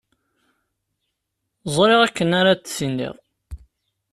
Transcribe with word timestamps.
Ẓriɣ 1.75 2.01
akken 2.03 2.29
ara 2.39 2.53
d-tiniḍ. 2.53 3.15